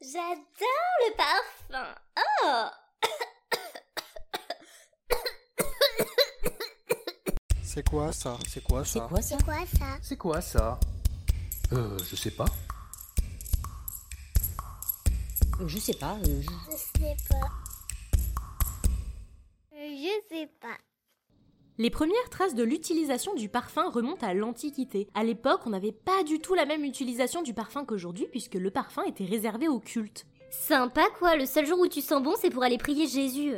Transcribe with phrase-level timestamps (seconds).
[0.00, 1.94] J'adore le parfum.
[2.42, 2.68] Oh
[7.62, 8.38] C'est quoi ça?
[8.48, 9.36] C'est quoi C'est ça quoi ça?
[9.38, 9.98] C'est quoi ça?
[10.02, 10.80] C'est quoi ça?
[11.72, 12.46] Euh, je sais pas.
[15.60, 16.16] Euh, Je sais pas.
[16.26, 17.48] euh, je- Je sais pas.
[19.72, 20.76] Je sais pas.
[21.78, 25.08] Les premières traces de l'utilisation du parfum remontent à l'Antiquité.
[25.12, 28.70] À l'époque, on n'avait pas du tout la même utilisation du parfum qu'aujourd'hui puisque le
[28.70, 30.24] parfum était réservé au culte.
[30.48, 33.56] Sympa quoi, le seul jour où tu sens bon c'est pour aller prier Jésus.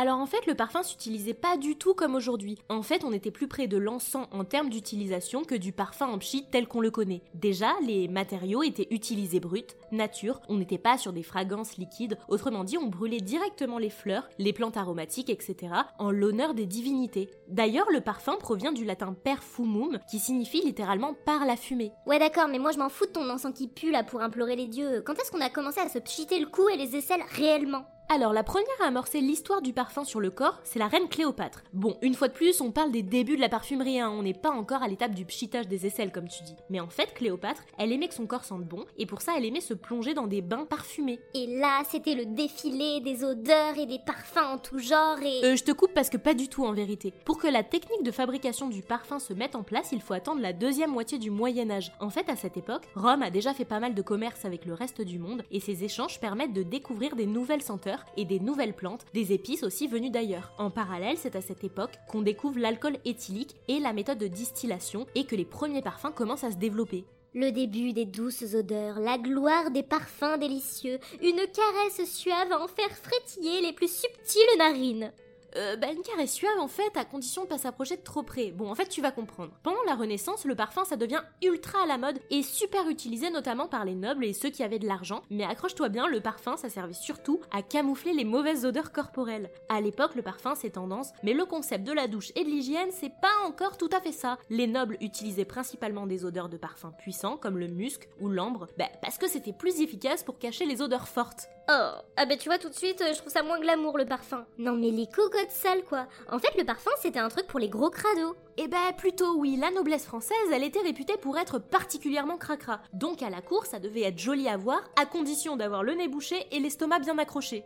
[0.00, 2.56] Alors en fait, le parfum s'utilisait pas du tout comme aujourd'hui.
[2.68, 6.18] En fait, on était plus près de l'encens en termes d'utilisation que du parfum en
[6.18, 7.24] pchit tel qu'on le connaît.
[7.34, 12.62] Déjà, les matériaux étaient utilisés bruts, nature, on n'était pas sur des fragrances liquides, autrement
[12.62, 17.28] dit, on brûlait directement les fleurs, les plantes aromatiques, etc., en l'honneur des divinités.
[17.48, 21.90] D'ailleurs, le parfum provient du latin perfumum, qui signifie littéralement par la fumée.
[22.06, 24.54] Ouais d'accord, mais moi je m'en fous de ton encens qui pue là pour implorer
[24.54, 25.02] les dieux.
[25.04, 27.84] Quand est-ce qu'on a commencé à se pchiter le cou et les aisselles réellement?
[28.10, 31.62] Alors, la première à amorcer l'histoire du parfum sur le corps, c'est la reine Cléopâtre.
[31.74, 34.32] Bon, une fois de plus, on parle des débuts de la parfumerie, hein, on n'est
[34.32, 36.56] pas encore à l'étape du pchitage des aisselles, comme tu dis.
[36.70, 39.44] Mais en fait, Cléopâtre, elle aimait que son corps sente bon, et pour ça, elle
[39.44, 41.20] aimait se plonger dans des bains parfumés.
[41.34, 45.44] Et là, c'était le défilé des odeurs et des parfums en tout genre et...
[45.44, 47.12] Euh, je te coupe parce que pas du tout en vérité.
[47.26, 50.40] Pour que la technique de fabrication du parfum se mette en place, il faut attendre
[50.40, 51.92] la deuxième moitié du Moyen Âge.
[52.00, 54.72] En fait, à cette époque, Rome a déjà fait pas mal de commerce avec le
[54.72, 58.74] reste du monde, et ces échanges permettent de découvrir des nouvelles senteurs et des nouvelles
[58.74, 60.52] plantes, des épices aussi venues d'ailleurs.
[60.58, 65.06] En parallèle, c'est à cette époque qu'on découvre l'alcool éthylique et la méthode de distillation,
[65.14, 67.04] et que les premiers parfums commencent à se développer.
[67.34, 72.68] Le début des douces odeurs, la gloire des parfums délicieux, une caresse suave à en
[72.68, 75.12] faire frétiller les plus subtiles narines.
[75.56, 78.50] Euh, bah une caresse suave en fait, à condition de pas s'approcher de trop près.
[78.50, 79.52] Bon, en fait, tu vas comprendre.
[79.62, 83.66] Pendant la Renaissance, le parfum ça devient ultra à la mode et super utilisé notamment
[83.66, 85.22] par les nobles et ceux qui avaient de l'argent.
[85.30, 89.50] Mais accroche-toi bien, le parfum ça servait surtout à camoufler les mauvaises odeurs corporelles.
[89.68, 92.90] À l'époque, le parfum c'est tendance, mais le concept de la douche et de l'hygiène
[92.90, 94.38] c'est pas encore tout à fait ça.
[94.50, 98.88] Les nobles utilisaient principalement des odeurs de parfum puissants comme le musc ou l'ambre, bah
[99.02, 101.48] parce que c'était plus efficace pour cacher les odeurs fortes.
[101.70, 104.06] Oh, ah bah tu vois tout de suite, euh, je trouve ça moins glamour le
[104.06, 104.46] parfum.
[104.56, 106.06] Non mais les cocottes sales quoi.
[106.32, 108.34] En fait le parfum c'était un truc pour les gros crados.
[108.56, 112.80] Eh ben plutôt oui, la noblesse française, elle était réputée pour être particulièrement cracra.
[112.94, 116.08] Donc à la cour, ça devait être joli à voir, à condition d'avoir le nez
[116.08, 117.64] bouché et l'estomac bien accroché.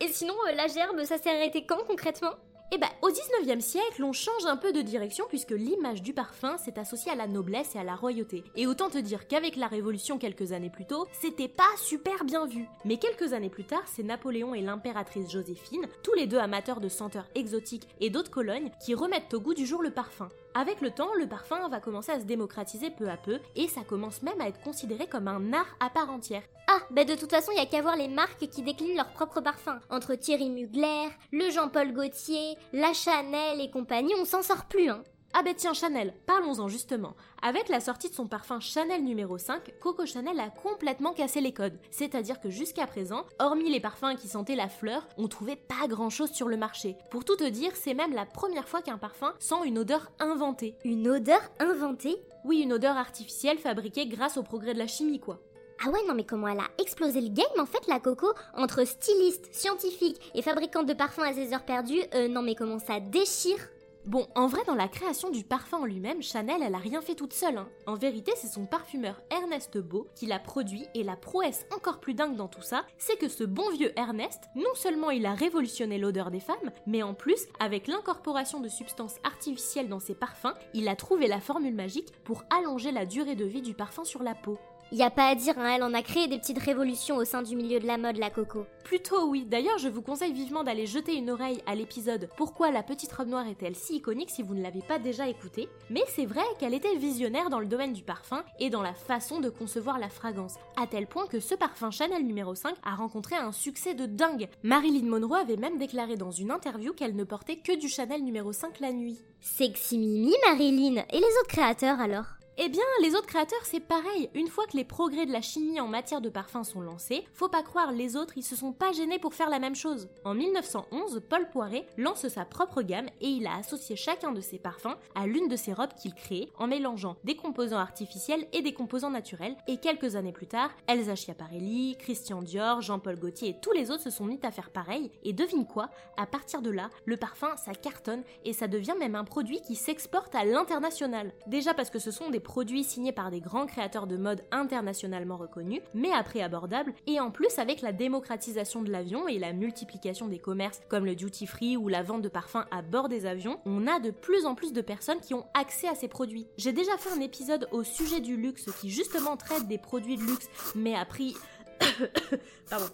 [0.00, 2.34] Et sinon euh, la gerbe ça s'est arrêté quand concrètement?
[2.72, 6.56] Eh ben, au 19e siècle, on change un peu de direction puisque l'image du parfum
[6.56, 8.44] s'est associée à la noblesse et à la royauté.
[8.54, 12.46] Et autant te dire qu'avec la Révolution quelques années plus tôt, c'était pas super bien
[12.46, 12.68] vu.
[12.84, 16.88] Mais quelques années plus tard, c'est Napoléon et l'impératrice Joséphine, tous les deux amateurs de
[16.88, 20.28] senteurs exotiques et d'autres colognes, qui remettent au goût du jour le parfum.
[20.54, 23.82] Avec le temps, le parfum va commencer à se démocratiser peu à peu et ça
[23.82, 26.42] commence même à être considéré comme un art à part entière.
[26.66, 29.12] Ah, bah de toute façon, il y a qu'à voir les marques qui déclinent leurs
[29.12, 29.78] propres parfums.
[29.90, 35.04] Entre Thierry Mugler, le Jean-Paul Gaultier, la Chanel et compagnie, on s'en sort plus, hein.
[35.32, 37.14] Ah ben tiens Chanel, parlons-en justement.
[37.40, 41.52] Avec la sortie de son parfum Chanel numéro 5, Coco Chanel a complètement cassé les
[41.52, 41.78] codes.
[41.92, 46.32] C'est-à-dire que jusqu'à présent, hormis les parfums qui sentaient la fleur, on trouvait pas grand-chose
[46.32, 46.96] sur le marché.
[47.12, 50.74] Pour tout te dire, c'est même la première fois qu'un parfum sent une odeur inventée.
[50.84, 52.16] Une odeur inventée?
[52.44, 55.38] Oui, une odeur artificielle fabriquée grâce au progrès de la chimie quoi.
[55.86, 58.84] Ah ouais, non mais comment elle a explosé le game en fait la Coco Entre
[58.84, 62.98] styliste, scientifique et fabricante de parfums à ses heures perdues, euh, non mais comment ça
[62.98, 63.60] déchire?
[64.06, 67.14] Bon, en vrai, dans la création du parfum en lui-même, Chanel, elle a rien fait
[67.14, 67.58] toute seule.
[67.58, 67.68] hein.
[67.86, 72.14] En vérité, c'est son parfumeur Ernest Beau qui l'a produit, et la prouesse encore plus
[72.14, 75.98] dingue dans tout ça, c'est que ce bon vieux Ernest, non seulement il a révolutionné
[75.98, 80.88] l'odeur des femmes, mais en plus, avec l'incorporation de substances artificielles dans ses parfums, il
[80.88, 84.34] a trouvé la formule magique pour allonger la durée de vie du parfum sur la
[84.34, 84.58] peau.
[84.92, 87.42] Y a pas à dire, hein, elle en a créé des petites révolutions au sein
[87.42, 88.66] du milieu de la mode, la Coco.
[88.82, 92.82] Plutôt oui, d'ailleurs je vous conseille vivement d'aller jeter une oreille à l'épisode Pourquoi la
[92.82, 96.26] petite robe noire est-elle si iconique si vous ne l'avez pas déjà écouté, mais c'est
[96.26, 100.00] vrai qu'elle était visionnaire dans le domaine du parfum et dans la façon de concevoir
[100.00, 103.94] la fragrance, à tel point que ce parfum Chanel numéro 5 a rencontré un succès
[103.94, 104.48] de dingue.
[104.64, 108.52] Marilyn Monroe avait même déclaré dans une interview qu'elle ne portait que du Chanel numéro
[108.52, 109.20] 5 la nuit.
[109.40, 111.04] Sexy Mimi, Marilyn.
[111.12, 112.39] Et les autres créateurs alors?
[112.62, 114.28] Eh bien, les autres créateurs, c'est pareil.
[114.34, 117.48] Une fois que les progrès de la chimie en matière de parfum sont lancés, faut
[117.48, 120.10] pas croire les autres, ils se sont pas gênés pour faire la même chose.
[120.26, 124.58] En 1911, Paul Poiret lance sa propre gamme et il a associé chacun de ses
[124.58, 128.74] parfums à l'une de ses robes qu'il crée en mélangeant des composants artificiels et des
[128.74, 129.56] composants naturels.
[129.66, 134.02] Et quelques années plus tard, Elsa Schiaparelli, Christian Dior, Jean-Paul Gaultier et tous les autres
[134.02, 135.10] se sont mis à faire pareil.
[135.22, 135.88] Et devine quoi?
[136.18, 139.76] À partir de là, le parfum, ça cartonne et ça devient même un produit qui
[139.76, 141.32] s'exporte à l'international.
[141.46, 145.36] Déjà parce que ce sont des produits signés par des grands créateurs de mode internationalement
[145.36, 149.52] reconnus, mais à prix abordable, et en plus avec la démocratisation de l'avion et la
[149.52, 153.24] multiplication des commerces comme le duty free ou la vente de parfums à bord des
[153.24, 156.48] avions, on a de plus en plus de personnes qui ont accès à ces produits.
[156.56, 160.24] J'ai déjà fait un épisode au sujet du luxe qui justement traite des produits de
[160.24, 161.36] luxe, mais à prix...
[162.68, 162.86] Pardon.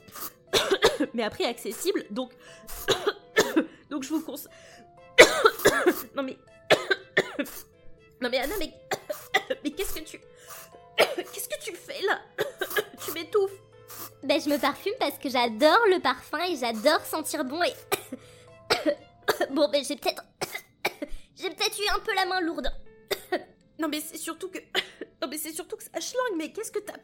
[1.14, 2.30] mais à prix accessible, donc...
[3.90, 4.52] donc je vous conseille...
[6.14, 6.36] non mais...
[8.20, 8.85] non mais Anna, mais...
[9.66, 10.20] mais qu'est-ce que tu...
[10.96, 12.20] qu'est-ce que tu fais là
[13.04, 13.60] Tu m'étouffes.
[14.22, 17.74] Ben je me parfume parce que j'adore le parfum et j'adore sentir bon et...
[19.50, 20.22] bon ben j'ai peut-être...
[21.34, 22.70] j'ai peut-être eu un peu la main lourde.
[23.80, 24.58] Non mais c'est surtout que...
[25.20, 26.94] non mais c'est surtout que ça schlingue, mais qu'est-ce que t'as...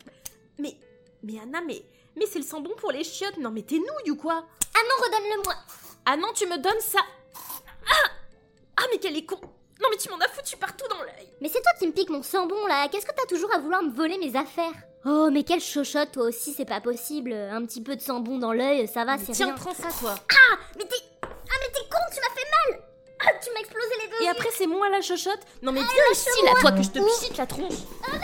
[0.58, 0.76] Mais...
[1.24, 1.82] Mais Anna, mais...
[2.14, 4.46] Mais c'est le sang bon pour les chiottes, non mais t'es nouille ou quoi?
[4.74, 5.54] Ah non, redonne-le-moi.
[6.06, 7.00] Ah non, tu me donnes ça.
[7.90, 8.10] Ah
[8.76, 9.40] Ah mais quel est con
[9.82, 11.28] Non mais tu m'en as foutu partout dans l'œil.
[11.40, 13.58] Mais c'est toi qui me pique mon sang bon là, qu'est-ce que t'as toujours à
[13.58, 14.72] vouloir me voler mes affaires?
[15.04, 17.32] Oh mais quelle chochotte toi aussi, c'est pas possible.
[17.32, 19.54] Un petit peu de sang bon dans l'œil, ça va, c'est Tiens, rien.
[19.56, 20.14] prends ça toi.
[20.30, 20.96] Ah mais t'es...
[21.22, 21.26] Ah
[21.60, 22.82] mais t'es con, tu m'as fait mal.
[23.24, 25.40] Ah tu m'as explosé les deux Et après c'est moi la chochotte?
[25.62, 27.74] Non mais Ah, viens ici là, toi que je te pchite la tronche.
[28.04, 28.16] Ah,